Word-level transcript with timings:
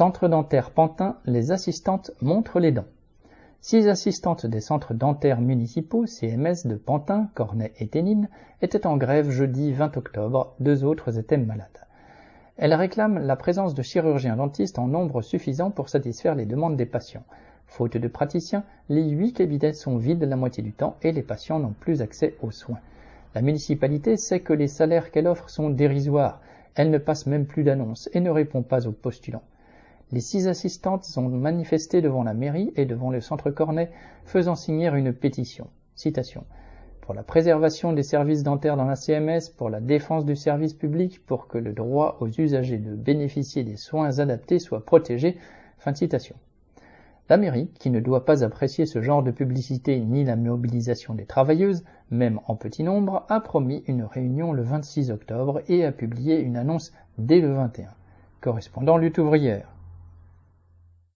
Centre 0.00 0.28
dentaire 0.28 0.70
Pantin, 0.70 1.18
les 1.26 1.52
assistantes 1.52 2.10
montrent 2.22 2.58
les 2.58 2.72
dents. 2.72 2.86
Six 3.60 3.86
assistantes 3.86 4.46
des 4.46 4.62
centres 4.62 4.94
dentaires 4.94 5.42
municipaux, 5.42 6.06
CMS, 6.06 6.64
de 6.66 6.76
Pantin, 6.76 7.28
Cornet 7.34 7.74
et 7.78 7.86
Ténine, 7.86 8.30
étaient 8.62 8.86
en 8.86 8.96
grève 8.96 9.28
jeudi 9.28 9.74
20 9.74 9.98
octobre, 9.98 10.54
deux 10.58 10.84
autres 10.84 11.18
étaient 11.18 11.36
malades. 11.36 11.86
Elles 12.56 12.72
réclament 12.72 13.18
la 13.18 13.36
présence 13.36 13.74
de 13.74 13.82
chirurgiens 13.82 14.36
dentistes 14.36 14.78
en 14.78 14.86
nombre 14.86 15.20
suffisant 15.20 15.70
pour 15.70 15.90
satisfaire 15.90 16.34
les 16.34 16.46
demandes 16.46 16.78
des 16.78 16.86
patients. 16.86 17.24
Faute 17.66 17.98
de 17.98 18.08
praticiens, 18.08 18.64
les 18.88 19.06
huit 19.06 19.34
cabinets 19.34 19.74
sont 19.74 19.98
vides 19.98 20.24
la 20.24 20.36
moitié 20.36 20.62
du 20.62 20.72
temps 20.72 20.96
et 21.02 21.12
les 21.12 21.22
patients 21.22 21.58
n'ont 21.58 21.74
plus 21.78 22.00
accès 22.00 22.36
aux 22.40 22.52
soins. 22.52 22.80
La 23.34 23.42
municipalité 23.42 24.16
sait 24.16 24.40
que 24.40 24.54
les 24.54 24.68
salaires 24.68 25.10
qu'elle 25.10 25.28
offre 25.28 25.50
sont 25.50 25.68
dérisoires. 25.68 26.40
Elle 26.74 26.90
ne 26.90 26.96
passe 26.96 27.26
même 27.26 27.44
plus 27.44 27.64
d'annonces 27.64 28.08
et 28.14 28.20
ne 28.20 28.30
répond 28.30 28.62
pas 28.62 28.86
aux 28.86 28.92
postulants. 28.92 29.42
Les 30.12 30.20
six 30.20 30.48
assistantes 30.48 31.06
ont 31.16 31.28
manifesté 31.28 32.02
devant 32.02 32.24
la 32.24 32.34
mairie 32.34 32.72
et 32.74 32.84
devant 32.84 33.10
le 33.10 33.20
centre 33.20 33.50
Cornet, 33.50 33.92
faisant 34.24 34.56
signer 34.56 34.88
une 34.88 35.12
pétition. 35.12 35.68
Citation. 35.94 36.44
Pour 37.00 37.14
la 37.14 37.22
préservation 37.22 37.92
des 37.92 38.02
services 38.02 38.42
dentaires 38.42 38.76
dans 38.76 38.86
la 38.86 38.96
CMS, 38.96 39.50
pour 39.56 39.70
la 39.70 39.80
défense 39.80 40.24
du 40.24 40.34
service 40.34 40.74
public, 40.74 41.24
pour 41.26 41.46
que 41.46 41.58
le 41.58 41.72
droit 41.72 42.16
aux 42.20 42.28
usagers 42.28 42.78
de 42.78 42.96
bénéficier 42.96 43.62
des 43.62 43.76
soins 43.76 44.18
adaptés 44.18 44.58
soit 44.58 44.84
protégé. 44.84 45.38
Fin 45.78 45.92
de 45.92 45.96
citation. 45.96 46.34
La 47.28 47.36
mairie, 47.36 47.70
qui 47.78 47.90
ne 47.90 48.00
doit 48.00 48.24
pas 48.24 48.42
apprécier 48.42 48.86
ce 48.86 49.02
genre 49.02 49.22
de 49.22 49.30
publicité 49.30 50.00
ni 50.00 50.24
la 50.24 50.34
mobilisation 50.34 51.14
des 51.14 51.26
travailleuses, 51.26 51.84
même 52.10 52.40
en 52.48 52.56
petit 52.56 52.82
nombre, 52.82 53.24
a 53.28 53.38
promis 53.38 53.84
une 53.86 54.02
réunion 54.02 54.52
le 54.52 54.62
26 54.62 55.12
octobre 55.12 55.62
et 55.68 55.84
a 55.84 55.92
publié 55.92 56.40
une 56.40 56.56
annonce 56.56 56.92
dès 57.18 57.40
le 57.40 57.54
21. 57.54 57.90
Correspondant 58.40 58.96
lutte 58.96 59.18
ouvrière. 59.18 59.68